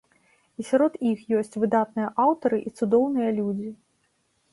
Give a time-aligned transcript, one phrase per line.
[0.61, 3.69] І сярод іх ёсць выдатныя аўтары і цудоўныя людзі.